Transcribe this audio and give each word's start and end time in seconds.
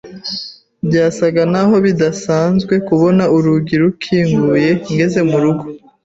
Byasaga 0.87 1.41
naho 1.53 1.75
bidasanzwe 1.85 2.73
kubona 2.87 3.23
urugi 3.35 3.75
rukinguye 3.83 4.69
ngeze 4.91 5.19
murugo. 5.29 5.63